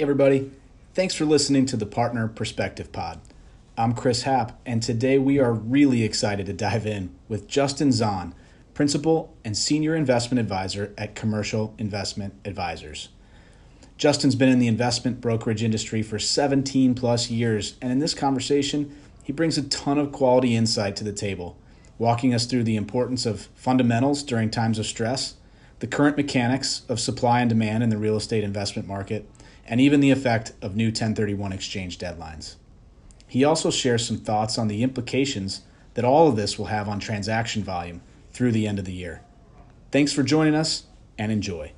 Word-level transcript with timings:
Everybody. 0.00 0.50
Thanks 0.94 1.14
for 1.14 1.26
listening 1.26 1.66
to 1.66 1.76
the 1.76 1.84
Partner 1.84 2.26
Perspective 2.26 2.90
Pod. 2.90 3.20
I'm 3.76 3.92
Chris 3.92 4.22
Happ, 4.22 4.58
and 4.64 4.82
today 4.82 5.18
we 5.18 5.38
are 5.38 5.52
really 5.52 6.04
excited 6.04 6.46
to 6.46 6.54
dive 6.54 6.86
in 6.86 7.14
with 7.28 7.46
Justin 7.46 7.92
Zahn, 7.92 8.34
Principal 8.72 9.36
and 9.44 9.54
Senior 9.54 9.94
Investment 9.94 10.40
Advisor 10.40 10.94
at 10.96 11.14
Commercial 11.14 11.74
Investment 11.76 12.32
Advisors. 12.46 13.10
Justin's 13.98 14.34
been 14.34 14.48
in 14.48 14.58
the 14.58 14.68
investment 14.68 15.20
brokerage 15.20 15.62
industry 15.62 16.02
for 16.02 16.18
17 16.18 16.94
plus 16.94 17.28
years, 17.28 17.76
and 17.82 17.92
in 17.92 17.98
this 17.98 18.14
conversation, 18.14 18.96
he 19.22 19.34
brings 19.34 19.58
a 19.58 19.68
ton 19.68 19.98
of 19.98 20.12
quality 20.12 20.56
insight 20.56 20.96
to 20.96 21.04
the 21.04 21.12
table, 21.12 21.58
walking 21.98 22.32
us 22.32 22.46
through 22.46 22.64
the 22.64 22.76
importance 22.76 23.26
of 23.26 23.50
fundamentals 23.54 24.22
during 24.22 24.50
times 24.50 24.78
of 24.78 24.86
stress, 24.86 25.34
the 25.80 25.86
current 25.86 26.16
mechanics 26.16 26.86
of 26.88 26.98
supply 26.98 27.40
and 27.40 27.50
demand 27.50 27.82
in 27.82 27.90
the 27.90 27.98
real 27.98 28.16
estate 28.16 28.42
investment 28.42 28.88
market, 28.88 29.28
and 29.66 29.80
even 29.80 30.00
the 30.00 30.10
effect 30.10 30.52
of 30.62 30.76
new 30.76 30.86
1031 30.86 31.52
exchange 31.52 31.98
deadlines. 31.98 32.56
He 33.26 33.44
also 33.44 33.70
shares 33.70 34.06
some 34.06 34.18
thoughts 34.18 34.58
on 34.58 34.68
the 34.68 34.82
implications 34.82 35.62
that 35.94 36.04
all 36.04 36.28
of 36.28 36.36
this 36.36 36.58
will 36.58 36.66
have 36.66 36.88
on 36.88 36.98
transaction 36.98 37.62
volume 37.62 38.02
through 38.32 38.52
the 38.52 38.66
end 38.66 38.78
of 38.78 38.84
the 38.84 38.92
year. 38.92 39.22
Thanks 39.90 40.12
for 40.12 40.22
joining 40.22 40.54
us 40.54 40.84
and 41.18 41.30
enjoy. 41.30 41.72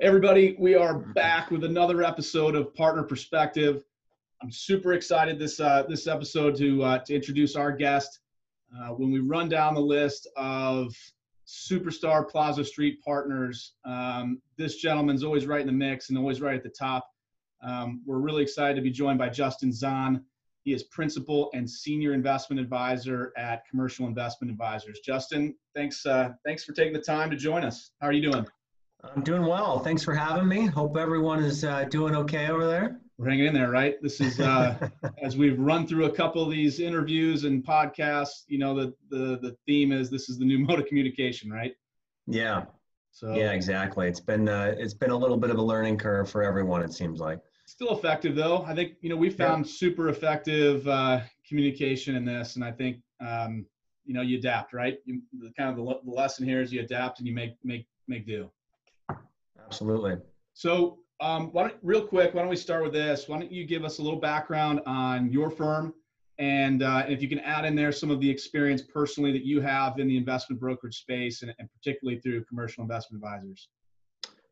Everybody, 0.00 0.54
we 0.58 0.74
are 0.74 0.98
back 0.98 1.50
with 1.50 1.64
another 1.64 2.02
episode 2.02 2.54
of 2.54 2.74
Partner 2.74 3.02
Perspective. 3.02 3.84
I'm 4.44 4.52
super 4.52 4.92
excited 4.92 5.38
this 5.38 5.58
uh, 5.58 5.84
this 5.88 6.06
episode 6.06 6.54
to 6.56 6.82
uh, 6.82 6.98
to 6.98 7.14
introduce 7.14 7.56
our 7.56 7.72
guest. 7.72 8.20
Uh, 8.76 8.88
when 8.88 9.10
we 9.10 9.20
run 9.20 9.48
down 9.48 9.72
the 9.72 9.80
list 9.80 10.28
of 10.36 10.94
superstar 11.46 12.28
Plaza 12.28 12.62
Street 12.62 13.00
partners, 13.02 13.72
um, 13.86 14.42
this 14.58 14.76
gentleman's 14.76 15.24
always 15.24 15.46
right 15.46 15.62
in 15.62 15.66
the 15.66 15.72
mix 15.72 16.10
and 16.10 16.18
always 16.18 16.42
right 16.42 16.56
at 16.56 16.62
the 16.62 16.68
top. 16.68 17.08
Um, 17.62 18.02
we're 18.04 18.18
really 18.18 18.42
excited 18.42 18.74
to 18.74 18.82
be 18.82 18.90
joined 18.90 19.18
by 19.18 19.30
Justin 19.30 19.72
Zahn. 19.72 20.22
He 20.64 20.74
is 20.74 20.82
principal 20.82 21.48
and 21.54 21.68
senior 21.68 22.12
investment 22.12 22.60
advisor 22.60 23.32
at 23.38 23.66
Commercial 23.70 24.06
Investment 24.06 24.50
Advisors. 24.50 25.00
Justin, 25.00 25.54
thanks 25.74 26.04
uh, 26.04 26.32
thanks 26.44 26.64
for 26.64 26.74
taking 26.74 26.92
the 26.92 27.00
time 27.00 27.30
to 27.30 27.36
join 27.36 27.64
us. 27.64 27.92
How 28.02 28.08
are 28.08 28.12
you 28.12 28.30
doing? 28.30 28.46
I'm 29.04 29.22
doing 29.22 29.46
well. 29.46 29.78
Thanks 29.78 30.04
for 30.04 30.12
having 30.12 30.46
me. 30.46 30.66
Hope 30.66 30.98
everyone 30.98 31.42
is 31.42 31.64
uh, 31.64 31.84
doing 31.84 32.14
okay 32.14 32.50
over 32.50 32.66
there 32.66 33.00
we're 33.18 33.28
hanging 33.28 33.46
in 33.46 33.54
there, 33.54 33.70
right? 33.70 34.00
This 34.02 34.20
is 34.20 34.40
uh, 34.40 34.88
as 35.22 35.36
we've 35.36 35.58
run 35.58 35.86
through 35.86 36.06
a 36.06 36.10
couple 36.10 36.42
of 36.42 36.50
these 36.50 36.80
interviews 36.80 37.44
and 37.44 37.64
podcasts. 37.64 38.42
You 38.48 38.58
know, 38.58 38.74
the 38.74 38.94
the 39.08 39.38
the 39.40 39.56
theme 39.66 39.92
is 39.92 40.10
this 40.10 40.28
is 40.28 40.38
the 40.38 40.44
new 40.44 40.58
mode 40.66 40.80
of 40.80 40.86
communication, 40.86 41.50
right? 41.50 41.74
Yeah. 42.26 42.64
So 43.12 43.34
yeah, 43.34 43.52
exactly. 43.52 44.08
It's 44.08 44.20
been 44.20 44.48
uh, 44.48 44.74
it's 44.76 44.94
been 44.94 45.10
a 45.10 45.16
little 45.16 45.36
bit 45.36 45.50
of 45.50 45.58
a 45.58 45.62
learning 45.62 45.98
curve 45.98 46.28
for 46.28 46.42
everyone. 46.42 46.82
It 46.82 46.92
seems 46.92 47.20
like 47.20 47.40
still 47.66 47.96
effective 47.96 48.34
though. 48.34 48.64
I 48.64 48.74
think 48.74 48.94
you 49.00 49.08
know 49.08 49.16
we 49.16 49.30
found 49.30 49.66
yeah. 49.66 49.72
super 49.72 50.08
effective 50.08 50.86
uh, 50.88 51.20
communication 51.48 52.16
in 52.16 52.24
this, 52.24 52.56
and 52.56 52.64
I 52.64 52.72
think 52.72 52.96
um, 53.20 53.64
you 54.04 54.14
know 54.14 54.22
you 54.22 54.38
adapt, 54.38 54.72
right? 54.72 54.98
You, 55.04 55.22
the 55.38 55.52
kind 55.56 55.70
of 55.70 55.76
the, 55.76 56.00
the 56.04 56.10
lesson 56.10 56.44
here 56.44 56.60
is 56.60 56.72
you 56.72 56.80
adapt 56.80 57.20
and 57.20 57.28
you 57.28 57.34
make 57.34 57.52
make 57.62 57.86
make 58.08 58.26
do. 58.26 58.50
Absolutely. 59.64 60.16
So 60.52 60.98
um, 61.20 61.48
why 61.52 61.68
don't, 61.68 61.76
real 61.82 62.06
quick, 62.06 62.34
why 62.34 62.42
don't 62.42 62.50
we 62.50 62.56
start 62.56 62.82
with 62.82 62.92
this? 62.92 63.28
Why 63.28 63.38
don't 63.38 63.52
you 63.52 63.64
give 63.64 63.84
us 63.84 63.98
a 63.98 64.02
little 64.02 64.20
background 64.20 64.80
on 64.86 65.30
your 65.30 65.50
firm, 65.50 65.94
and 66.38 66.82
uh, 66.82 67.04
if 67.08 67.22
you 67.22 67.28
can 67.28 67.38
add 67.40 67.64
in 67.64 67.74
there 67.76 67.92
some 67.92 68.10
of 68.10 68.20
the 68.20 68.28
experience 68.28 68.82
personally 68.82 69.32
that 69.32 69.44
you 69.44 69.60
have 69.60 69.98
in 69.98 70.08
the 70.08 70.16
investment 70.16 70.60
brokerage 70.60 70.98
space, 70.98 71.42
and, 71.42 71.54
and 71.58 71.68
particularly 71.72 72.20
through 72.20 72.44
commercial 72.44 72.82
investment 72.82 73.22
advisors. 73.22 73.68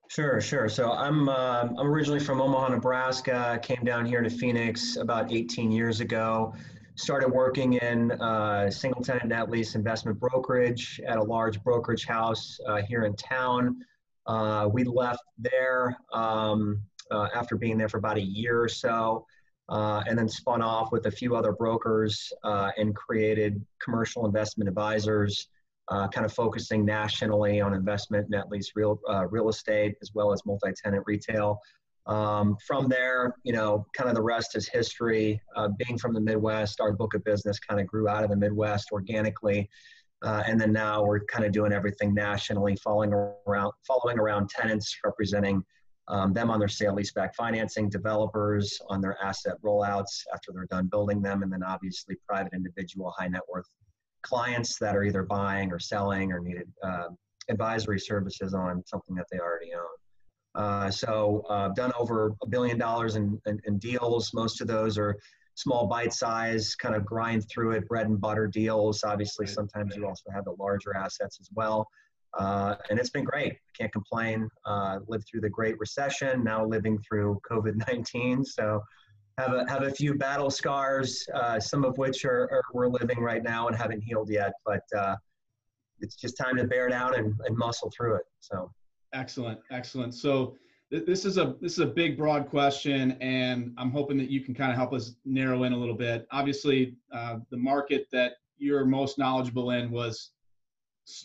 Sure, 0.09 0.43
sure. 0.43 0.69
So 0.69 0.93
I'm 0.93 1.31
uh, 1.31 1.69
I'm 1.79 1.87
originally 1.87 2.21
from 2.21 2.41
Omaha, 2.41 2.69
Nebraska. 2.69 3.59
Came 3.63 3.83
down 3.83 4.05
here 4.05 4.21
to 4.21 4.29
Phoenix 4.29 4.97
about 4.97 5.33
18 5.33 5.73
years 5.73 6.01
ago. 6.01 6.55
Started 6.97 7.31
working 7.31 7.75
in 7.75 8.13
uh, 8.21 8.71
single 8.71 9.03
tenant 9.03 9.29
net 9.29 9.49
lease 9.49 9.75
investment 9.75 10.21
brokerage 10.21 11.01
at 11.09 11.17
a 11.17 11.23
large 11.23 11.63
brokerage 11.65 12.05
house 12.05 12.61
uh, 12.69 12.83
here 12.83 13.05
in 13.05 13.17
town. 13.17 13.83
Uh, 14.27 14.69
we 14.73 14.85
left 14.85 15.25
there 15.39 15.97
um, 16.13 16.81
uh, 17.11 17.29
after 17.35 17.57
being 17.57 17.77
there 17.77 17.89
for 17.89 17.99
about 17.99 18.17
a 18.17 18.23
year 18.23 18.61
or 18.61 18.69
so, 18.69 19.27
uh, 19.69 20.03
and 20.07 20.19
then 20.19 20.29
spun 20.29 20.63
off 20.63 20.93
with 20.93 21.07
a 21.07 21.11
few 21.11 21.35
other 21.37 21.53
brokers 21.53 22.33
uh, 22.45 22.71
and 22.77 22.95
created 22.95 23.65
commercial 23.83 24.27
investment 24.27 24.69
advisors, 24.69 25.49
uh, 25.89 26.09
kind 26.09 26.25
of 26.25 26.33
focusing 26.33 26.85
nationally 26.85 27.61
on 27.61 27.75
investment, 27.75 28.29
net 28.31 28.49
lease, 28.51 28.73
real 28.75 29.01
uh, 29.09 29.27
real 29.29 29.49
estate, 29.49 29.95
as 30.03 30.13
well 30.15 30.33
as 30.33 30.45
multi-tenant 30.47 31.03
retail. 31.07 31.59
Um, 32.07 32.57
from 32.67 32.89
there, 32.89 33.37
you 33.45 33.53
know, 33.53 33.87
kind 33.97 34.09
of 34.09 34.17
the 34.17 34.23
rest 34.23 34.57
is 34.57 34.69
history. 34.69 35.41
being 35.79 35.99
from 35.99 36.13
the 36.13 36.21
Midwest, 36.21 36.81
our 36.81 36.93
book 36.93 37.15
of 37.15 37.23
business 37.23 37.61
kind 37.61 37.81
of 37.81 37.87
grew 37.87 38.09
out 38.09 38.25
of 38.25 38.31
the 38.31 38.37
Midwest 38.37 38.89
organically. 38.91 39.71
Uh, 40.23 40.43
and 40.47 40.61
then 40.61 40.73
now 40.73 41.03
we're 41.03 41.25
kind 41.25 41.45
of 41.45 41.53
doing 41.53 41.73
everything 41.73 42.15
nationally, 42.15 42.77
following 42.77 43.13
around, 43.13 43.73
following 43.87 44.19
around 44.19 44.49
tenants, 44.49 44.97
representing 45.05 45.63
um, 46.09 46.33
them 46.33 46.51
on 46.51 46.59
their 46.59 46.69
sale 46.69 46.95
leaseback 46.95 47.35
financing, 47.35 47.89
developers 47.89 48.79
on 48.89 49.01
their 49.01 49.17
asset 49.23 49.55
rollouts 49.65 50.23
after 50.33 50.53
they're 50.53 50.67
done 50.67 50.87
building 50.87 51.23
them, 51.23 51.43
and 51.43 51.53
then 51.53 51.63
obviously 51.63 52.17
private 52.29 52.53
individual 52.53 53.13
high 53.17 53.29
net 53.29 53.43
worth 53.49 53.67
clients 54.23 54.79
that 54.79 54.97
are 54.97 55.03
either 55.03 55.25
buying 55.25 55.73
or 55.73 55.79
selling 55.79 56.33
or 56.33 56.39
needed 56.39 56.69
uh, 56.85 57.09
advisory 57.49 57.99
services 57.99 58.55
on 58.55 58.83
something 58.87 59.15
that 59.17 59.27
they 59.31 59.39
already 59.39 59.73
own. 59.75 59.83
Uh, 60.55 60.91
so 60.91 61.45
uh, 61.49 61.67
I've 61.69 61.75
done 61.75 61.93
over 61.99 62.35
a 62.43 62.47
billion 62.47 62.79
dollars 62.79 63.17
in, 63.17 63.41
in, 63.47 63.61
in 63.65 63.79
deals. 63.79 64.33
Most 64.35 64.61
of 64.61 64.69
those 64.69 64.99
are 64.99 65.17
small 65.55 65.87
bite 65.87 66.13
size, 66.13 66.75
kind 66.75 66.95
of 66.95 67.05
grind 67.05 67.49
through 67.49 67.73
it, 67.73 67.87
bread 67.89 68.07
and 68.07 68.21
butter 68.21 68.47
deals. 68.47 69.05
Obviously, 69.05 69.47
sometimes 69.47 69.95
you 69.97 70.07
also 70.07 70.31
have 70.33 70.45
the 70.45 70.55
larger 70.59 70.97
assets 70.97 71.39
as 71.41 71.49
well. 71.55 71.89
Uh, 72.39 72.77
and 72.89 72.99
it's 72.99 73.11
been 73.11 73.25
great. 73.25 73.59
Can't 73.79 73.93
complain. 73.93 74.49
Uh, 74.65 75.01
lived 75.07 75.27
through 75.31 75.43
the 75.43 75.51
Great 75.51 75.79
Recession, 75.79 76.43
now 76.43 76.65
living 76.65 76.99
through 76.99 77.39
COVID 77.51 77.87
19. 77.89 78.45
So, 78.45 78.83
have 79.39 79.55
a, 79.55 79.65
have 79.69 79.83
a 79.83 79.91
few 79.91 80.15
battle 80.15 80.51
scars, 80.51 81.27
uh, 81.35 81.59
some 81.59 81.85
of 81.85 81.97
which 81.97 82.25
are, 82.25 82.51
are, 82.51 82.63
we're 82.75 82.89
living 82.89 83.19
right 83.19 83.43
now 83.43 83.67
and 83.67 83.77
haven't 83.77 84.03
healed 84.03 84.29
yet. 84.31 84.53
But 84.65 84.83
uh, 84.97 85.17
it's 86.01 86.17
just 86.17 86.37
time 86.37 86.57
to 86.57 86.65
bear 86.65 86.89
down 86.89 87.15
and, 87.15 87.35
and 87.47 87.57
muscle 87.57 87.91
through 87.97 88.17
it. 88.17 88.25
So, 88.41 88.71
excellent, 89.15 89.61
excellent. 89.71 90.15
So, 90.15 90.57
this 91.01 91.25
is 91.25 91.39
a 91.39 91.57
this 91.61 91.73
is 91.73 91.79
a 91.79 91.87
big 91.87 92.19
broad 92.19 92.49
question 92.49 93.13
and 93.23 93.73
i'm 93.79 93.91
hoping 93.91 94.19
that 94.19 94.31
you 94.31 94.41
can 94.41 94.55
kind 94.55 94.71
of 94.71 94.77
help 94.77 94.93
us 94.93 95.15
narrow 95.25 95.65
in 95.65 95.73
a 95.73 95.77
little 95.77 95.95
bit. 95.95 96.27
Obviously 96.31 96.97
uh, 97.13 97.37
the 97.51 97.57
market 97.57 98.07
that 98.13 98.35
you're 98.59 98.85
most 98.85 99.19
knowledgeable 99.19 99.71
in 99.71 99.91
was 99.91 100.33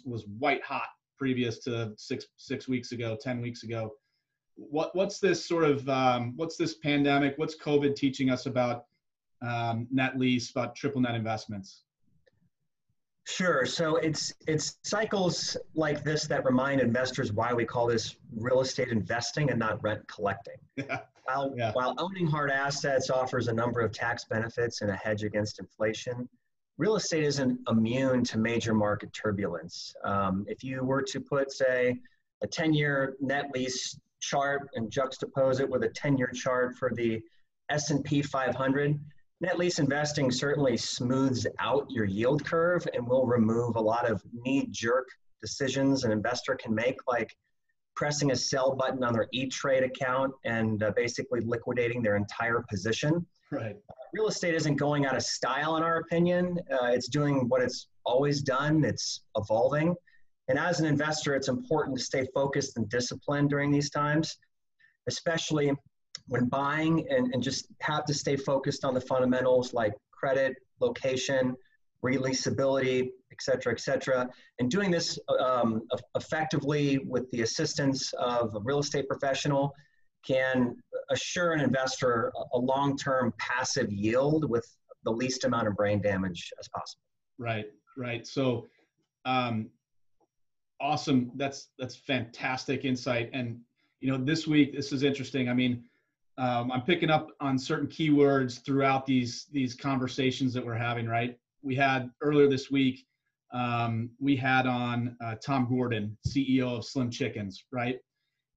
was 0.05 0.25
white 0.39 0.63
hot 0.63 0.88
previous 1.17 1.59
to 1.59 1.94
six 1.97 2.25
six 2.38 2.67
weeks 2.67 2.94
ago 2.94 3.17
ten 3.22 3.41
weeks 3.41 3.63
ago. 3.63 3.94
What 4.55 4.95
what's 4.95 5.19
this 5.19 5.45
sort 5.45 5.66
of 5.66 5.88
um, 5.89 6.34
what's 6.38 6.55
this 6.55 6.75
pandemic 6.75 7.34
what's 7.38 7.57
covid 7.57 7.95
teaching 7.95 8.29
us 8.29 8.45
about 8.45 8.85
um, 9.41 9.88
net 9.91 10.17
lease 10.17 10.49
about 10.49 10.75
triple 10.75 11.01
net 11.01 11.13
investments 11.13 11.84
Sure. 13.27 13.65
So 13.65 13.97
it's 13.97 14.34
it's 14.47 14.78
cycles 14.84 15.57
like 15.75 16.02
this 16.02 16.28
that 16.28 16.46
remind 16.46 16.79
investors 16.79 17.34
why 17.34 17.53
we 17.53 17.66
call 17.66 17.85
this 17.85 18.16
real 18.34 18.61
estate 18.61 18.87
investing 18.87 19.49
and 19.49 19.59
not 19.59 19.84
rent 19.84 20.07
collecting. 20.07 20.57
Yeah. 20.87 20.99
While, 21.25 21.53
yeah. 21.57 21.73
while 21.73 21.93
owning 21.97 22.25
hard 22.25 22.49
assets 22.49 23.09
offers 23.09 23.49
a 23.49 23.53
number 23.53 23.81
of 23.81 23.91
tax 23.91 24.23
benefits 24.23 24.81
and 24.81 24.90
a 24.90 24.96
hedge 24.96 25.25
against 25.25 25.59
inflation, 25.59 26.29
real 26.78 26.96
estate 26.96 27.25
isn't 27.25 27.59
immune 27.67 28.23
to 28.23 28.37
major 28.37 28.73
market 28.73 29.11
turbulence. 29.11 29.93
Um, 30.05 30.46
if 30.47 30.63
you 30.63 30.85
were 30.85 31.02
to 31.02 31.19
put, 31.19 31.52
say, 31.52 31.99
a 32.41 32.47
10-year 32.47 33.17
net 33.19 33.52
lease 33.53 33.99
chart 34.22 34.69
and 34.75 34.90
juxtapose 34.90 35.59
it 35.59 35.69
with 35.69 35.84
a 35.84 35.90
10-year 35.90 36.31
chart 36.34 36.78
for 36.78 36.91
the 36.96 37.22
S&P 37.69 38.22
500, 38.22 38.97
Net 39.39 39.59
lease 39.59 39.78
investing 39.78 40.31
certainly 40.31 40.78
smooths 40.78 41.45
out 41.59 41.85
your 41.89 42.05
yield 42.05 42.43
curve 42.43 42.87
and 42.93 43.07
will 43.07 43.25
remove 43.28 43.75
a 43.75 43.81
lot 43.81 44.09
of 44.09 44.23
knee 44.34 44.67
jerk 44.72 45.07
decisions 45.41 46.03
an 46.03 46.11
investor 46.11 46.55
can 46.55 46.73
make, 46.73 46.97
like 47.07 47.35
pressing 47.95 48.31
a 48.31 48.35
sell 48.35 48.75
button 48.75 49.03
on 49.03 49.13
their 49.13 49.28
E 49.34 49.47
Trade 49.47 49.84
account 49.84 50.34
and 50.45 50.81
uh, 50.81 50.91
basically 50.95 51.41
liquidating 51.41 52.01
their 52.01 52.16
entire 52.16 52.63
position. 52.69 53.25
Right. 53.51 53.75
Uh, 53.75 53.93
real 54.13 54.28
estate 54.28 54.55
isn't 54.55 54.75
going 54.75 55.05
out 55.05 55.16
of 55.16 55.23
style, 55.23 55.78
in 55.78 55.83
our 55.83 55.97
opinion. 55.97 56.57
Uh, 56.72 56.87
it's 56.87 57.07
doing 57.07 57.47
what 57.47 57.61
it's 57.61 57.87
always 58.05 58.41
done, 58.41 58.83
it's 58.83 59.22
evolving. 59.35 59.95
And 60.47 60.57
as 60.57 60.79
an 60.79 60.85
investor, 60.85 61.35
it's 61.35 61.49
important 61.49 61.97
to 61.97 62.03
stay 62.03 62.25
focused 62.33 62.78
and 62.78 62.90
disciplined 62.90 63.49
during 63.49 63.72
these 63.72 63.90
times, 63.90 64.37
especially 65.07 65.72
when 66.28 66.46
buying 66.46 67.08
and, 67.09 67.34
and 67.34 67.41
just 67.41 67.68
have 67.82 68.06
to 68.06 68.14
stay 68.14 68.35
focused 68.35 68.84
on 68.84 68.94
the 68.94 69.02
fundamentals 69.02 69.74
like 69.74 69.94
credit, 70.12 70.56
location, 70.79 71.56
releasability, 72.03 73.09
et 73.32 73.41
cetera, 73.41 73.74
et 73.74 73.79
cetera. 73.79 74.29
And 74.59 74.70
doing 74.70 74.91
this 74.91 75.18
um, 75.40 75.82
effectively 76.16 77.00
with 77.00 77.29
the 77.32 77.41
assistance 77.41 78.14
of 78.14 78.56
a 78.56 78.59
real 78.59 78.79
estate 78.79 79.08
professional 79.08 79.74
can 80.26 80.76
assure 81.09 81.53
an 81.53 81.62
investor 81.62 82.32
a 82.53 82.58
long-term 82.58 83.34
passive 83.38 83.91
yield 83.91 84.50
with 84.50 84.66
the 85.06 85.12
least 85.12 85.46
amount 85.46 85.68
of 85.68 85.76
brain 85.76 86.02
damage 86.02 86.52
as 86.59 86.68
possible. 86.68 87.02
Right, 87.38 87.66
right. 87.97 88.28
So, 88.28 88.68
um, 89.26 89.70
awesome. 90.82 91.32
That's 91.35 91.70
that's 91.79 91.96
fantastic 91.96 92.84
insight. 92.84 93.29
And 93.34 93.59
you 94.02 94.12
know, 94.12 94.18
this 94.24 94.47
week 94.47 94.76
this 94.76 94.91
is 94.91 95.03
interesting. 95.03 95.50
I 95.50 95.53
mean, 95.53 95.84
um, 96.37 96.72
I'm 96.72 96.81
picking 96.81 97.09
up 97.09 97.29
on 97.39 97.57
certain 97.57 97.87
keywords 97.87 98.63
throughout 98.63 99.05
these 99.05 99.47
these 99.51 99.73
conversations 99.73 100.53
that 100.53 100.66
we're 100.66 100.75
having. 100.75 101.07
Right. 101.07 101.37
We 101.61 101.75
had 101.75 102.09
earlier 102.22 102.47
this 102.47 102.69
week. 102.69 103.05
Um, 103.53 104.09
we 104.19 104.35
had 104.35 104.67
on 104.67 105.16
uh, 105.23 105.35
Tom 105.43 105.67
Gordon, 105.69 106.17
CEO 106.28 106.78
of 106.78 106.85
Slim 106.85 107.09
Chickens. 107.09 107.66
Right. 107.72 107.99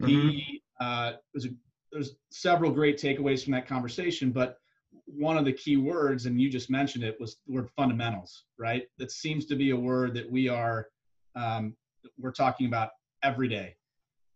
Mm-hmm. 0.02 0.28
He 0.28 0.62
uh, 0.80 1.12
was 1.34 1.46
a, 1.46 1.48
there's 1.92 2.16
several 2.30 2.70
great 2.70 2.98
takeaways 2.98 3.42
from 3.42 3.52
that 3.52 3.66
conversation, 3.66 4.30
but 4.30 4.58
one 5.06 5.36
of 5.36 5.44
the 5.44 5.52
key 5.52 5.76
words, 5.76 6.26
and 6.26 6.40
you 6.40 6.48
just 6.48 6.70
mentioned 6.70 7.04
it, 7.04 7.16
was 7.20 7.36
the 7.46 7.54
word 7.54 7.68
fundamentals, 7.76 8.44
right? 8.58 8.84
That 8.98 9.10
seems 9.10 9.46
to 9.46 9.56
be 9.56 9.70
a 9.70 9.76
word 9.76 10.14
that 10.14 10.30
we 10.30 10.48
are 10.48 10.88
um, 11.34 11.76
we're 12.18 12.32
talking 12.32 12.66
about 12.66 12.90
every 13.22 13.48
day. 13.48 13.76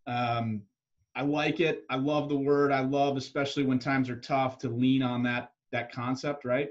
Um, 0.07 0.63
I 1.17 1.23
like 1.23 1.61
it. 1.61 1.85
I 1.91 1.97
love 1.97 2.29
the 2.29 2.37
word. 2.37 2.73
I 2.73 2.81
love, 2.81 3.17
especially 3.17 3.65
when 3.65 3.79
times 3.79 4.11
are 4.11 4.17
tough, 4.17 4.59
to 4.59 4.69
lean 4.69 5.03
on 5.03 5.23
that 5.25 5.53
that 5.73 5.93
concept, 5.93 6.45
right? 6.45 6.71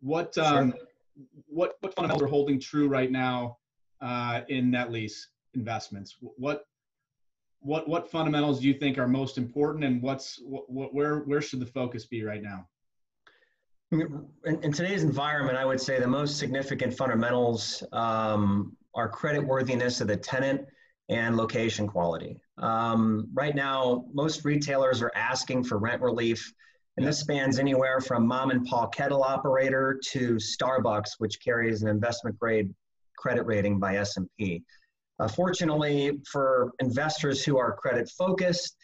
What 0.00 0.36
um, 0.38 0.72
sure. 0.72 0.80
what 1.46 1.76
what 1.80 1.94
fundamentals 1.94 2.22
are 2.22 2.30
holding 2.30 2.58
true 2.58 2.88
right 2.88 3.10
now 3.10 3.58
uh, 4.00 4.40
in 4.48 4.70
net 4.70 4.90
lease 4.90 5.28
investments? 5.54 6.16
What 6.20 6.64
what 7.60 7.88
what 7.88 8.10
fundamentals 8.10 8.60
do 8.60 8.66
you 8.66 8.74
think 8.74 8.98
are 8.98 9.06
most 9.06 9.38
important, 9.38 9.84
and 9.84 10.02
what's 10.02 10.40
what, 10.42 10.70
what 10.70 10.92
where 10.92 11.20
where 11.20 11.40
should 11.40 11.60
the 11.60 11.66
focus 11.66 12.06
be 12.06 12.24
right 12.24 12.42
now? 12.42 12.66
In, 13.92 14.28
in, 14.44 14.72
today's 14.72 15.02
environment, 15.02 15.58
I 15.58 15.64
would 15.64 15.80
say 15.80 15.98
the 15.98 16.06
most 16.06 16.38
significant 16.38 16.96
fundamentals 16.96 17.82
um, 17.90 18.76
are 18.94 19.08
credit 19.08 19.44
worthiness 19.44 20.00
of 20.00 20.06
the 20.06 20.16
tenant 20.16 20.64
and 21.10 21.36
location 21.36 21.86
quality. 21.86 22.40
Um, 22.58 23.28
right 23.34 23.54
now, 23.54 24.04
most 24.12 24.44
retailers 24.44 25.02
are 25.02 25.12
asking 25.14 25.64
for 25.64 25.76
rent 25.78 26.00
relief, 26.00 26.52
and 26.96 27.06
this 27.06 27.18
spans 27.18 27.58
anywhere 27.58 28.00
from 28.00 28.26
mom 28.26 28.50
and 28.50 28.64
pop 28.64 28.94
kettle 28.94 29.22
operator 29.22 30.00
to 30.12 30.36
Starbucks, 30.36 31.14
which 31.18 31.42
carries 31.42 31.82
an 31.82 31.88
investment 31.88 32.38
grade 32.38 32.72
credit 33.18 33.42
rating 33.42 33.78
by 33.78 33.96
S&P. 33.96 34.62
Uh, 35.18 35.28
fortunately, 35.28 36.18
for 36.30 36.72
investors 36.78 37.44
who 37.44 37.58
are 37.58 37.74
credit 37.74 38.08
focused, 38.16 38.76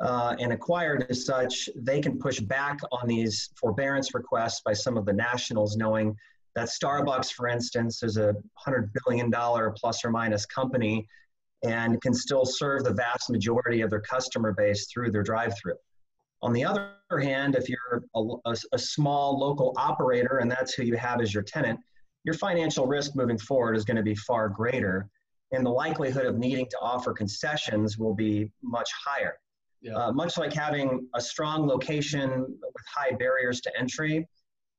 uh, 0.00 0.34
and 0.40 0.52
acquired 0.52 1.06
as 1.08 1.24
such, 1.24 1.68
they 1.76 2.00
can 2.00 2.18
push 2.18 2.40
back 2.40 2.80
on 2.90 3.06
these 3.06 3.50
forbearance 3.60 4.12
requests 4.12 4.60
by 4.64 4.72
some 4.72 4.96
of 4.96 5.06
the 5.06 5.12
nationals, 5.12 5.76
knowing 5.76 6.16
that 6.56 6.68
Starbucks, 6.68 7.32
for 7.32 7.48
instance, 7.48 8.02
is 8.02 8.16
a 8.16 8.34
$100 8.66 8.90
billion 9.04 9.30
plus 9.76 10.04
or 10.04 10.10
minus 10.10 10.46
company 10.46 11.06
and 11.64 12.00
can 12.02 12.14
still 12.14 12.44
serve 12.44 12.84
the 12.84 12.92
vast 12.92 13.30
majority 13.30 13.80
of 13.80 13.90
their 13.90 14.00
customer 14.00 14.52
base 14.52 14.86
through 14.92 15.10
their 15.10 15.22
drive 15.22 15.54
through. 15.58 15.76
On 16.42 16.52
the 16.52 16.64
other 16.64 16.90
hand, 17.10 17.56
if 17.56 17.68
you're 17.68 18.04
a, 18.14 18.20
a, 18.44 18.56
a, 18.72 18.78
small 18.78 19.38
local 19.38 19.72
operator 19.78 20.38
and 20.38 20.50
that's 20.50 20.74
who 20.74 20.82
you 20.82 20.96
have 20.96 21.22
as 21.22 21.32
your 21.32 21.42
tenant, 21.42 21.80
your 22.24 22.34
financial 22.34 22.86
risk 22.86 23.16
moving 23.16 23.38
forward 23.38 23.76
is 23.76 23.84
going 23.84 23.96
to 23.96 24.02
be 24.02 24.14
far 24.14 24.48
greater, 24.48 25.08
and 25.52 25.64
the 25.64 25.70
likelihood 25.70 26.26
of 26.26 26.36
needing 26.36 26.66
to 26.70 26.78
offer 26.80 27.12
concessions 27.14 27.96
will 27.96 28.14
be 28.14 28.50
much 28.62 28.90
higher. 29.06 29.36
Yeah. 29.80 29.94
Uh, 29.94 30.12
much 30.12 30.36
like 30.36 30.52
having 30.52 31.06
a 31.14 31.20
strong 31.20 31.66
location 31.66 32.30
with 32.30 32.84
high 32.94 33.12
barriers 33.12 33.60
to 33.62 33.72
entry, 33.78 34.26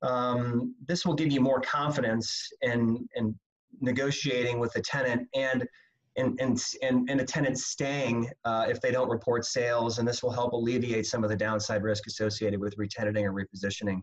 um, 0.01 0.75
this 0.87 1.05
will 1.05 1.13
give 1.13 1.31
you 1.31 1.41
more 1.41 1.61
confidence 1.61 2.47
in, 2.61 3.07
in 3.15 3.35
negotiating 3.81 4.59
with 4.59 4.73
the 4.73 4.81
tenant 4.81 5.27
and 5.35 5.67
and, 6.17 6.39
and, 6.39 6.61
and, 6.81 7.09
and 7.09 7.21
a 7.21 7.25
tenant 7.25 7.57
staying 7.57 8.29
uh, 8.45 8.65
if 8.69 8.79
they 8.79 8.91
don't 8.91 9.09
report 9.09 9.45
sales, 9.45 9.99
and 9.99 10.07
this 10.07 10.23
will 10.23 10.31
help 10.31 10.53
alleviate 10.53 11.05
some 11.05 11.23
of 11.23 11.29
the 11.29 11.35
downside 11.35 11.83
risk 11.83 12.07
associated 12.07 12.59
with 12.59 12.75
retenanting 12.77 13.23
or 13.23 13.33
repositioning 13.33 14.01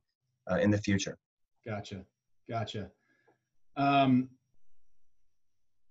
uh, 0.50 0.56
in 0.56 0.70
the 0.70 0.78
future. 0.78 1.16
Gotcha, 1.66 2.04
gotcha. 2.48 2.90
Um, 3.76 4.28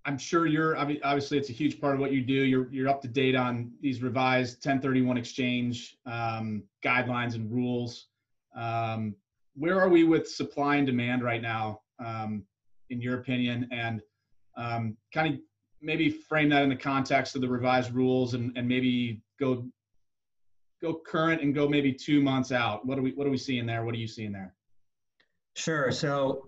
I'm 0.04 0.18
sure 0.18 0.46
you're 0.46 0.76
obviously 0.76 1.38
it's 1.38 1.48
a 1.48 1.52
huge 1.52 1.80
part 1.80 1.94
of 1.94 2.00
what 2.00 2.12
you 2.12 2.22
do. 2.22 2.34
You're 2.34 2.68
you're 2.72 2.88
up 2.88 3.00
to 3.02 3.08
date 3.08 3.36
on 3.36 3.72
these 3.80 4.02
revised 4.02 4.56
1031 4.56 5.16
exchange 5.16 5.96
um, 6.06 6.64
guidelines 6.84 7.34
and 7.36 7.50
rules. 7.50 8.08
Um, 8.56 9.14
where 9.54 9.80
are 9.80 9.88
we 9.88 10.04
with 10.04 10.28
supply 10.28 10.76
and 10.76 10.86
demand 10.86 11.22
right 11.22 11.42
now, 11.42 11.82
um, 12.04 12.44
in 12.90 13.00
your 13.00 13.18
opinion? 13.18 13.68
And 13.70 14.02
um, 14.56 14.96
kind 15.14 15.34
of 15.34 15.40
maybe 15.82 16.10
frame 16.10 16.48
that 16.50 16.62
in 16.62 16.68
the 16.68 16.76
context 16.76 17.34
of 17.34 17.42
the 17.42 17.48
revised 17.48 17.92
rules, 17.92 18.34
and, 18.34 18.56
and 18.56 18.66
maybe 18.66 19.20
go 19.38 19.66
go 20.80 20.94
current 21.06 21.42
and 21.42 21.54
go 21.54 21.68
maybe 21.68 21.92
two 21.92 22.20
months 22.22 22.52
out. 22.52 22.86
What 22.86 22.98
are 22.98 23.02
we 23.02 23.12
what 23.12 23.26
are 23.26 23.30
we 23.30 23.38
seeing 23.38 23.66
there? 23.66 23.84
What 23.84 23.94
are 23.94 23.98
you 23.98 24.08
seeing 24.08 24.32
there? 24.32 24.54
Sure. 25.54 25.90
So 25.90 26.44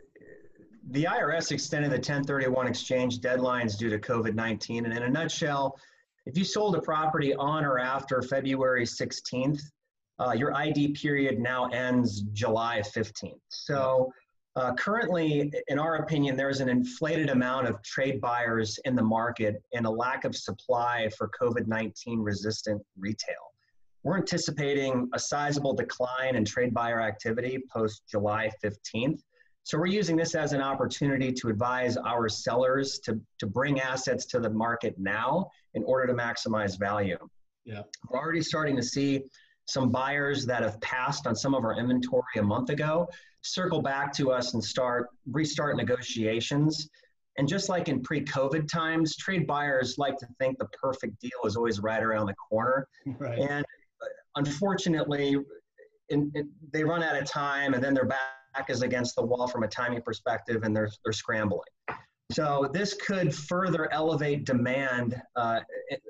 the 0.90 1.04
IRS 1.04 1.52
extended 1.52 1.90
the 1.90 1.96
1031 1.96 2.66
exchange 2.66 3.20
deadlines 3.20 3.78
due 3.78 3.90
to 3.90 3.98
COVID 3.98 4.34
19. 4.34 4.84
And 4.84 4.96
in 4.96 5.02
a 5.02 5.08
nutshell, 5.08 5.78
if 6.26 6.38
you 6.38 6.44
sold 6.44 6.76
a 6.76 6.81
property 6.81 7.34
on 7.34 7.64
or 7.64 7.78
after 7.78 8.22
February 8.22 8.84
16th, 8.84 9.60
uh, 10.19 10.32
your 10.32 10.54
ID 10.54 10.92
period 10.92 11.38
now 11.38 11.66
ends 11.69 12.22
July 12.32 12.81
15th. 12.81 13.40
So, 13.48 14.12
uh, 14.56 14.72
currently, 14.74 15.52
in 15.68 15.78
our 15.78 15.96
opinion, 15.96 16.36
there's 16.36 16.60
an 16.60 16.68
inflated 16.68 17.30
amount 17.30 17.66
of 17.66 17.82
trade 17.82 18.20
buyers 18.20 18.78
in 18.84 18.94
the 18.94 19.02
market 19.02 19.60
and 19.72 19.84
a 19.84 19.90
lack 19.90 20.24
of 20.24 20.36
supply 20.36 21.08
for 21.17 21.29
COVID 21.40 21.67
19 21.67 22.20
resistant 22.20 22.81
retail. 22.96 23.34
We're 24.05 24.19
anticipating 24.19 25.08
a 25.12 25.19
sizable 25.19 25.74
decline 25.74 26.36
in 26.36 26.44
trade 26.44 26.72
buyer 26.72 27.00
activity 27.00 27.58
post 27.72 28.02
July 28.08 28.50
15th. 28.62 29.20
So 29.64 29.79
we're 29.79 29.86
using 29.86 30.14
this 30.14 30.34
as 30.34 30.52
an 30.52 30.60
opportunity 30.60 31.32
to 31.32 31.48
advise 31.48 31.96
our 31.96 32.29
sellers 32.29 32.98
to, 33.00 33.19
to 33.38 33.46
bring 33.46 33.81
assets 33.81 34.26
to 34.26 34.38
the 34.38 34.50
market 34.50 34.94
now 34.98 35.50
in 35.72 35.82
order 35.84 36.06
to 36.06 36.12
maximize 36.12 36.79
value. 36.79 37.17
Yeah. 37.64 37.81
We're 38.10 38.20
already 38.20 38.43
starting 38.43 38.76
to 38.76 38.82
see 38.82 39.22
some 39.66 39.90
buyers 39.90 40.46
that 40.46 40.62
have 40.62 40.80
passed 40.80 41.26
on 41.26 41.34
some 41.34 41.54
of 41.54 41.64
our 41.64 41.78
inventory 41.78 42.22
a 42.36 42.42
month 42.42 42.70
ago 42.70 43.08
circle 43.42 43.82
back 43.82 44.12
to 44.14 44.30
us 44.30 44.54
and 44.54 44.64
start 44.64 45.08
restart 45.30 45.76
negotiations. 45.76 46.88
And 47.36 47.48
just 47.48 47.68
like 47.68 47.88
in 47.88 48.00
pre-COVID 48.00 48.68
times, 48.68 49.16
trade 49.16 49.46
buyers 49.46 49.98
like 49.98 50.16
to 50.18 50.26
think 50.38 50.58
the 50.58 50.66
perfect 50.66 51.20
deal 51.20 51.30
is 51.44 51.56
always 51.56 51.80
right 51.80 52.02
around 52.02 52.26
the 52.26 52.34
corner. 52.34 52.86
Right. 53.18 53.38
And 53.38 53.64
uh, 54.02 54.06
unfortunately, 54.36 55.36
in, 56.08 56.30
in, 56.34 56.50
they 56.72 56.84
run 56.84 57.02
out 57.02 57.20
of 57.20 57.28
time 57.28 57.74
and 57.74 57.82
then 57.82 57.94
back 57.94 58.18
back 58.54 58.70
is 58.70 58.82
against 58.82 59.16
the 59.16 59.22
wall 59.22 59.46
from 59.46 59.62
a 59.64 59.68
timing 59.68 60.02
perspective 60.02 60.62
and 60.62 60.74
they're, 60.74 60.90
they're 61.04 61.12
scrambling. 61.12 61.68
So 62.32 62.70
this 62.72 62.94
could 62.94 63.34
further 63.34 63.93
elevate 63.93 64.44
demand 64.44 65.20
uh, 65.36 65.60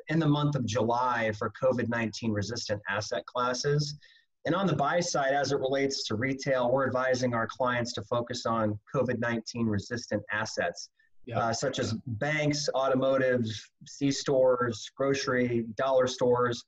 in 0.09 0.19
the 0.19 0.29
month 0.29 0.55
of 0.55 0.65
July 0.65 1.33
for 1.37 1.53
COVID-19 1.61 2.33
resistant 2.33 2.81
asset 2.89 3.27
classes. 3.27 3.99
And 4.47 4.55
on 4.55 4.67
the 4.67 4.77
buy 4.77 5.01
side, 5.01 5.33
as 5.33 5.53
it 5.53 5.59
relates 5.59 6.05
to 6.05 6.17
retail, 6.17 6.71
we're 6.71 6.87
advising 6.87 7.35
our 7.35 7.47
clients 7.47 7.93
to 7.95 8.03
focus 8.03 8.47
on 8.47 8.79
COVID-19 8.95 9.67
resistant 9.67 10.23
assets, 10.31 10.91
yep. 11.27 11.39
uh, 11.39 11.53
such 11.53 11.79
as 11.79 11.95
banks, 12.07 12.69
automotives, 12.75 13.71
C-stores, 13.87 14.91
grocery, 14.97 15.65
dollar 15.77 16.07
stores, 16.07 16.65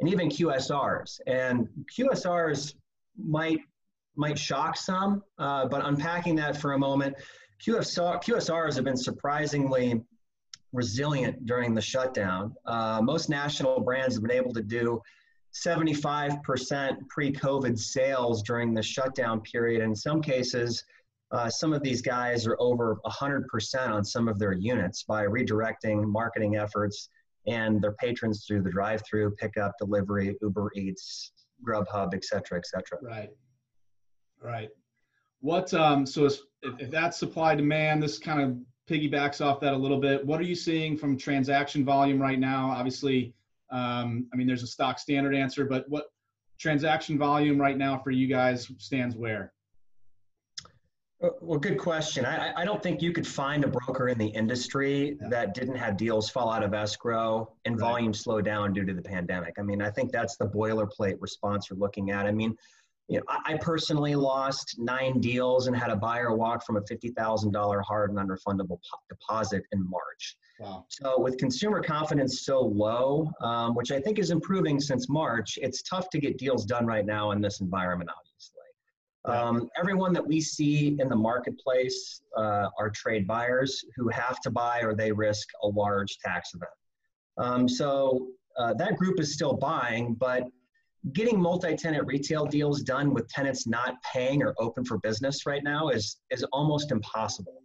and 0.00 0.08
even 0.08 0.28
QSRs. 0.28 1.20
And 1.26 1.68
QSRs 1.96 2.74
might 3.16 3.60
might 4.16 4.36
shock 4.36 4.76
some, 4.76 5.22
uh, 5.38 5.68
but 5.68 5.86
unpacking 5.86 6.34
that 6.34 6.56
for 6.56 6.72
a 6.72 6.78
moment, 6.78 7.14
QSR, 7.64 8.22
QSRs 8.22 8.76
have 8.76 8.84
been 8.84 8.96
surprisingly 8.96 10.00
resilient 10.72 11.46
during 11.46 11.74
the 11.74 11.80
shutdown. 11.80 12.54
Uh, 12.66 13.00
most 13.02 13.28
national 13.28 13.80
brands 13.80 14.14
have 14.14 14.22
been 14.22 14.36
able 14.36 14.52
to 14.52 14.62
do 14.62 15.00
75% 15.54 17.08
pre 17.08 17.32
COVID 17.32 17.78
sales 17.78 18.42
during 18.42 18.74
the 18.74 18.82
shutdown 18.82 19.40
period. 19.40 19.82
In 19.82 19.94
some 19.94 20.20
cases, 20.20 20.84
uh, 21.30 21.48
some 21.48 21.72
of 21.72 21.82
these 21.82 22.00
guys 22.00 22.46
are 22.46 22.56
over 22.58 22.98
100% 23.04 23.88
on 23.88 24.04
some 24.04 24.28
of 24.28 24.38
their 24.38 24.52
units 24.52 25.02
by 25.02 25.24
redirecting 25.24 26.04
marketing 26.04 26.56
efforts 26.56 27.08
and 27.46 27.80
their 27.80 27.92
patrons 27.92 28.44
through 28.46 28.62
the 28.62 28.70
drive 28.70 29.02
through, 29.08 29.34
pickup, 29.36 29.72
delivery, 29.78 30.36
Uber 30.42 30.70
Eats, 30.74 31.32
Grubhub, 31.66 32.14
et 32.14 32.24
cetera, 32.24 32.58
et 32.58 32.66
cetera. 32.66 32.98
Right. 33.02 33.30
Right. 34.40 34.68
What 35.40 35.72
um 35.74 36.06
so 36.06 36.26
if, 36.26 36.40
if 36.62 36.90
that's 36.90 37.18
supply 37.18 37.54
demand, 37.54 38.02
this 38.02 38.18
kind 38.18 38.40
of 38.40 38.56
piggybacks 38.88 39.44
off 39.44 39.60
that 39.60 39.74
a 39.74 39.76
little 39.76 40.00
bit. 40.00 40.24
What 40.24 40.40
are 40.40 40.44
you 40.44 40.54
seeing 40.54 40.96
from 40.96 41.16
transaction 41.16 41.84
volume 41.84 42.20
right 42.20 42.38
now? 42.38 42.70
Obviously, 42.70 43.34
um, 43.70 44.26
I 44.32 44.36
mean 44.36 44.46
there's 44.46 44.62
a 44.62 44.68
stock 44.68 44.98
standard 44.98 45.34
answer, 45.34 45.64
but 45.64 45.88
what 45.88 46.06
transaction 46.58 47.18
volume 47.18 47.60
right 47.60 47.76
now 47.76 47.98
for 47.98 48.10
you 48.10 48.26
guys 48.26 48.70
stands 48.78 49.14
where? 49.14 49.52
Uh, 51.22 51.30
well, 51.40 51.58
good 51.58 51.78
question. 51.78 52.24
I, 52.24 52.52
I 52.54 52.64
don't 52.64 52.80
think 52.80 53.02
you 53.02 53.12
could 53.12 53.26
find 53.26 53.64
a 53.64 53.68
broker 53.68 54.08
in 54.08 54.18
the 54.18 54.28
industry 54.28 55.16
yeah. 55.20 55.28
that 55.30 55.54
didn't 55.54 55.74
have 55.74 55.96
deals 55.96 56.30
fall 56.30 56.50
out 56.50 56.62
of 56.62 56.74
escrow 56.74 57.52
and 57.64 57.74
right. 57.74 57.88
volume 57.88 58.14
slow 58.14 58.40
down 58.40 58.72
due 58.72 58.84
to 58.84 58.94
the 58.94 59.02
pandemic. 59.02 59.56
I 59.58 59.62
mean, 59.62 59.82
I 59.82 59.90
think 59.90 60.12
that's 60.12 60.36
the 60.36 60.46
boilerplate 60.46 61.16
response 61.20 61.68
you're 61.68 61.78
looking 61.78 62.12
at. 62.12 62.26
I 62.26 62.30
mean, 62.30 62.56
you 63.08 63.18
know, 63.18 63.24
I, 63.28 63.54
I 63.54 63.56
personally 63.56 64.14
lost 64.14 64.76
nine 64.78 65.20
deals 65.20 65.66
and 65.66 65.76
had 65.76 65.90
a 65.90 65.96
buyer 65.96 66.34
walk 66.34 66.64
from 66.64 66.76
a 66.76 66.82
$50,000 66.82 67.82
hard 67.82 68.10
and 68.10 68.18
unrefundable 68.18 68.68
po- 68.68 68.98
deposit 69.08 69.64
in 69.72 69.88
March. 69.88 70.36
Wow. 70.60 70.84
So 70.88 71.18
with 71.18 71.38
consumer 71.38 71.82
confidence 71.82 72.42
so 72.44 72.60
low, 72.60 73.30
um, 73.40 73.74
which 73.74 73.90
I 73.92 74.00
think 74.00 74.18
is 74.18 74.30
improving 74.30 74.78
since 74.78 75.08
March, 75.08 75.58
it's 75.62 75.82
tough 75.82 76.10
to 76.10 76.18
get 76.18 76.36
deals 76.36 76.64
done 76.64 76.84
right 76.84 77.06
now 77.06 77.30
in 77.30 77.40
this 77.40 77.60
environment, 77.60 78.10
obviously. 78.10 78.28
Um, 79.24 79.68
everyone 79.78 80.12
that 80.14 80.26
we 80.26 80.40
see 80.40 80.96
in 80.98 81.08
the 81.08 81.16
marketplace 81.16 82.22
uh, 82.36 82.68
are 82.78 82.90
trade 82.90 83.26
buyers 83.26 83.84
who 83.96 84.08
have 84.08 84.40
to 84.40 84.50
buy 84.50 84.80
or 84.80 84.94
they 84.94 85.12
risk 85.12 85.48
a 85.62 85.68
large 85.68 86.18
tax 86.18 86.52
event. 86.54 86.70
Um, 87.36 87.68
so 87.68 88.28
uh, 88.58 88.74
that 88.74 88.96
group 88.96 89.20
is 89.20 89.34
still 89.34 89.52
buying, 89.52 90.14
but 90.14 90.44
getting 91.12 91.40
multi-tenant 91.40 92.06
retail 92.06 92.44
deals 92.44 92.82
done 92.82 93.14
with 93.14 93.28
tenants 93.28 93.66
not 93.66 93.94
paying 94.02 94.42
or 94.42 94.54
open 94.58 94.84
for 94.84 94.98
business 94.98 95.46
right 95.46 95.62
now 95.62 95.88
is, 95.88 96.18
is 96.30 96.44
almost 96.52 96.90
impossible. 96.90 97.62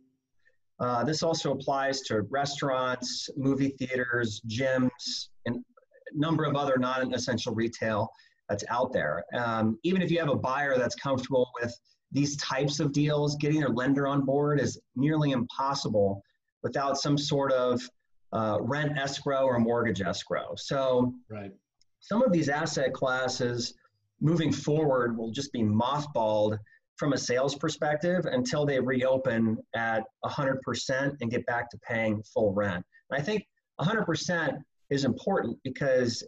Uh, 0.79 1.03
this 1.03 1.23
also 1.23 1.51
applies 1.51 2.01
to 2.01 2.21
restaurants, 2.29 3.29
movie 3.37 3.69
theaters, 3.79 4.41
gyms, 4.47 5.29
and 5.45 5.57
a 5.57 6.17
number 6.17 6.43
of 6.43 6.55
other 6.55 6.77
non-essential 6.77 7.53
retail 7.53 8.09
that's 8.49 8.63
out 8.69 8.91
there. 8.91 9.23
Um, 9.33 9.79
even 9.83 10.01
if 10.01 10.11
you 10.11 10.19
have 10.19 10.29
a 10.29 10.35
buyer 10.35 10.77
that's 10.77 10.95
comfortable 10.95 11.49
with 11.61 11.73
these 12.11 12.37
types 12.37 12.79
of 12.79 12.91
deals, 12.91 13.35
getting 13.37 13.59
their 13.59 13.69
lender 13.69 14.07
on 14.07 14.25
board 14.25 14.59
is 14.59 14.79
nearly 14.95 15.31
impossible 15.31 16.21
without 16.61 16.97
some 16.97 17.17
sort 17.17 17.51
of 17.51 17.81
uh, 18.33 18.57
rent 18.61 18.97
escrow 18.97 19.45
or 19.45 19.59
mortgage 19.59 20.01
escrow. 20.01 20.53
So, 20.55 21.13
right. 21.29 21.51
Some 22.03 22.22
of 22.22 22.33
these 22.33 22.50
asset 22.50 22.93
classes 22.93 23.75
moving 24.19 24.51
forward 24.51 25.17
will 25.17 25.31
just 25.31 25.53
be 25.53 25.62
mothballed 25.62 26.60
from 26.98 27.13
a 27.13 27.17
sales 27.17 27.55
perspective 27.55 28.25
until 28.25 28.65
they 28.65 28.79
reopen 28.79 29.57
at 29.74 30.03
100% 30.25 30.57
and 31.22 31.31
get 31.31 31.45
back 31.45 31.69
to 31.69 31.77
paying 31.79 32.22
full 32.24 32.53
rent. 32.53 32.86
And 33.10 33.19
I 33.19 33.24
think 33.24 33.48
100% 33.79 34.57
is 34.89 35.05
important 35.05 35.57
because 35.63 36.24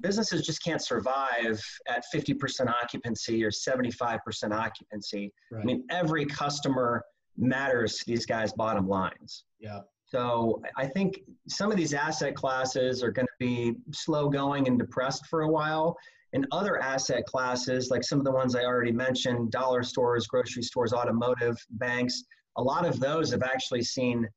businesses 0.00 0.42
just 0.42 0.62
can't 0.62 0.82
survive 0.82 1.62
at 1.88 2.04
50% 2.14 2.68
occupancy 2.68 3.42
or 3.42 3.50
75% 3.50 4.20
occupancy. 4.52 5.32
Right. 5.50 5.62
I 5.62 5.64
mean, 5.64 5.84
every 5.90 6.26
customer 6.26 7.02
matters 7.38 7.96
to 7.96 8.04
these 8.06 8.26
guys' 8.26 8.52
bottom 8.52 8.86
lines. 8.86 9.44
Yeah. 9.58 9.80
So 10.06 10.62
I 10.76 10.86
think 10.86 11.20
some 11.48 11.70
of 11.70 11.76
these 11.76 11.92
asset 11.92 12.34
classes 12.34 13.02
are 13.02 13.10
going 13.10 13.26
to 13.26 13.38
be 13.38 13.74
slow 13.92 14.28
going 14.28 14.68
and 14.68 14.78
depressed 14.78 15.26
for 15.26 15.42
a 15.42 15.48
while. 15.48 15.96
And 16.32 16.46
other 16.52 16.80
asset 16.82 17.24
classes, 17.26 17.90
like 17.90 18.04
some 18.04 18.18
of 18.18 18.24
the 18.24 18.32
ones 18.32 18.54
I 18.54 18.64
already 18.64 18.92
mentioned, 18.92 19.50
dollar 19.50 19.82
stores, 19.82 20.26
grocery 20.26 20.62
stores, 20.62 20.92
automotive, 20.92 21.56
banks, 21.70 22.24
a 22.56 22.62
lot 22.62 22.86
of 22.86 23.00
those 23.00 23.30
have 23.32 23.42
actually 23.42 23.82
seen 23.82 24.28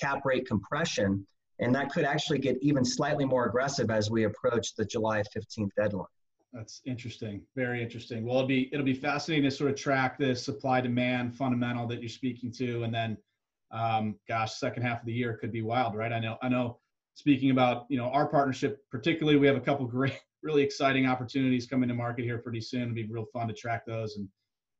cap 0.00 0.24
rate 0.24 0.46
compression 0.46 1.26
and 1.62 1.74
that 1.74 1.90
could 1.90 2.04
actually 2.04 2.38
get 2.38 2.58
even 2.60 2.84
slightly 2.84 3.24
more 3.24 3.46
aggressive 3.46 3.90
as 3.90 4.10
we 4.10 4.24
approach 4.24 4.74
the 4.74 4.84
July 4.84 5.22
15th 5.34 5.70
deadline. 5.76 6.06
That's 6.52 6.82
interesting. 6.84 7.42
Very 7.56 7.82
interesting. 7.82 8.26
Well, 8.26 8.36
it'll 8.36 8.48
be 8.48 8.68
it'll 8.72 8.84
be 8.84 8.94
fascinating 8.94 9.48
to 9.48 9.50
sort 9.50 9.70
of 9.70 9.76
track 9.76 10.18
this 10.18 10.44
supply 10.44 10.80
demand 10.82 11.34
fundamental 11.34 11.86
that 11.86 12.00
you're 12.00 12.10
speaking 12.10 12.52
to, 12.52 12.82
and 12.82 12.92
then, 12.92 13.16
um, 13.72 14.16
gosh, 14.28 14.54
second 14.54 14.82
half 14.82 15.00
of 15.00 15.06
the 15.06 15.12
year 15.12 15.38
could 15.40 15.52
be 15.52 15.62
wild, 15.62 15.94
right? 15.94 16.12
I 16.12 16.20
know. 16.20 16.36
I 16.42 16.48
know. 16.48 16.78
Speaking 17.14 17.50
about 17.50 17.86
you 17.88 17.98
know 17.98 18.06
our 18.06 18.26
partnership, 18.26 18.78
particularly, 18.90 19.38
we 19.38 19.46
have 19.46 19.56
a 19.56 19.60
couple 19.60 19.86
great, 19.98 20.18
really 20.42 20.62
exciting 20.62 21.06
opportunities 21.06 21.66
coming 21.66 21.88
to 21.88 21.94
market 21.94 22.24
here 22.24 22.38
pretty 22.38 22.60
soon. 22.60 22.82
It'll 22.82 22.94
be 22.94 23.06
real 23.06 23.26
fun 23.32 23.48
to 23.48 23.54
track 23.54 23.84
those, 23.86 24.16
and 24.16 24.28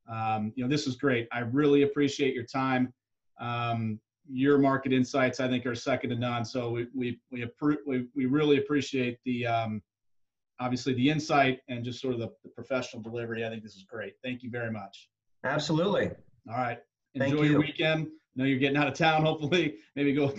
um, 0.09 0.53
you 0.55 0.63
know 0.63 0.69
this 0.69 0.87
is 0.87 0.95
great. 0.95 1.27
I 1.31 1.39
really 1.39 1.83
appreciate 1.83 2.33
your 2.33 2.45
time. 2.45 2.93
Um, 3.39 3.99
your 4.31 4.57
market 4.57 4.93
insights, 4.93 5.39
I 5.39 5.47
think, 5.47 5.65
are 5.65 5.75
second 5.75 6.11
to 6.11 6.15
none. 6.15 6.45
So 6.45 6.69
we 6.69 6.87
we 6.95 7.19
we 7.31 7.47
we, 7.85 8.07
we 8.15 8.25
really 8.25 8.57
appreciate 8.57 9.19
the 9.25 9.45
um, 9.47 9.81
obviously 10.59 10.93
the 10.93 11.09
insight 11.09 11.59
and 11.67 11.83
just 11.83 11.99
sort 11.99 12.13
of 12.13 12.19
the, 12.19 12.31
the, 12.43 12.49
professional 12.49 13.01
delivery. 13.01 13.45
I 13.45 13.49
think 13.49 13.63
this 13.63 13.75
is 13.75 13.83
great. 13.83 14.13
Thank 14.23 14.43
you 14.43 14.49
very 14.49 14.71
much. 14.71 15.09
Absolutely. 15.43 16.11
All 16.49 16.55
right. 16.55 16.79
Enjoy 17.15 17.43
you. 17.43 17.51
your 17.51 17.59
weekend. 17.59 18.07
I 18.35 18.41
know 18.41 18.45
you're 18.45 18.59
getting 18.59 18.77
out 18.77 18.87
of 18.87 18.93
town. 18.93 19.23
Hopefully, 19.23 19.75
maybe 19.95 20.13
go 20.13 20.33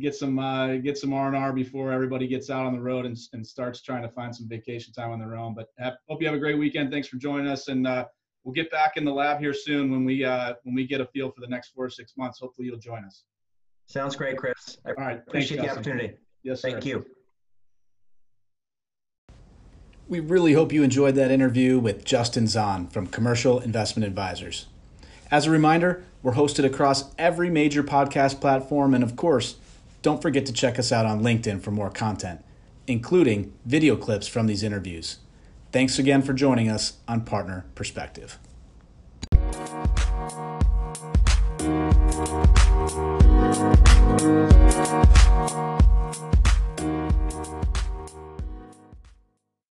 get 0.00 0.14
some 0.14 0.38
uh, 0.38 0.76
get 0.76 0.98
some 0.98 1.12
R 1.12 1.28
and 1.28 1.36
R 1.36 1.52
before 1.52 1.92
everybody 1.92 2.26
gets 2.26 2.50
out 2.50 2.66
on 2.66 2.74
the 2.74 2.80
road 2.80 3.06
and, 3.06 3.16
and 3.32 3.46
starts 3.46 3.82
trying 3.82 4.02
to 4.02 4.08
find 4.10 4.34
some 4.34 4.48
vacation 4.48 4.92
time 4.92 5.10
on 5.10 5.18
their 5.18 5.36
own. 5.36 5.54
But 5.54 5.68
have, 5.78 5.94
hope 6.08 6.20
you 6.20 6.26
have 6.26 6.36
a 6.36 6.40
great 6.40 6.58
weekend. 6.58 6.90
Thanks 6.90 7.08
for 7.08 7.16
joining 7.16 7.48
us 7.48 7.68
and. 7.68 7.86
Uh, 7.86 8.04
we'll 8.44 8.52
get 8.52 8.70
back 8.70 8.96
in 8.96 9.04
the 9.04 9.12
lab 9.12 9.40
here 9.40 9.54
soon 9.54 9.90
when 9.90 10.04
we 10.04 10.24
uh, 10.24 10.54
when 10.62 10.74
we 10.74 10.86
get 10.86 11.00
a 11.00 11.06
feel 11.06 11.30
for 11.30 11.40
the 11.40 11.46
next 11.46 11.70
four 11.70 11.86
or 11.86 11.90
six 11.90 12.12
months. 12.16 12.38
Hopefully, 12.38 12.68
you'll 12.68 12.78
join 12.78 13.04
us. 13.04 13.24
Sounds 13.86 14.16
great, 14.16 14.36
Chris. 14.36 14.78
I 14.86 14.90
All 14.90 14.94
right, 14.96 15.22
appreciate 15.26 15.58
thanks, 15.58 15.72
the 15.72 15.78
opportunity. 15.78 16.14
Yes, 16.42 16.62
sir. 16.62 16.70
Thank 16.70 16.86
you. 16.86 17.04
We 20.06 20.20
really 20.20 20.52
hope 20.52 20.72
you 20.72 20.82
enjoyed 20.82 21.14
that 21.14 21.30
interview 21.30 21.78
with 21.78 22.04
Justin 22.04 22.46
Zahn 22.46 22.88
from 22.88 23.06
Commercial 23.06 23.58
Investment 23.60 24.06
Advisors. 24.06 24.66
As 25.34 25.46
a 25.48 25.50
reminder, 25.50 26.04
we're 26.22 26.34
hosted 26.34 26.64
across 26.64 27.12
every 27.18 27.50
major 27.50 27.82
podcast 27.82 28.40
platform, 28.40 28.94
and 28.94 29.02
of 29.02 29.16
course, 29.16 29.56
don't 30.00 30.22
forget 30.22 30.46
to 30.46 30.52
check 30.52 30.78
us 30.78 30.92
out 30.92 31.06
on 31.06 31.24
LinkedIn 31.24 31.60
for 31.60 31.72
more 31.72 31.90
content, 31.90 32.44
including 32.86 33.52
video 33.66 33.96
clips 33.96 34.28
from 34.28 34.46
these 34.46 34.62
interviews. 34.62 35.18
Thanks 35.72 35.98
again 35.98 36.22
for 36.22 36.34
joining 36.34 36.68
us 36.68 36.98
on 37.08 37.22
Partner 37.22 37.64
Perspective. 37.74 38.38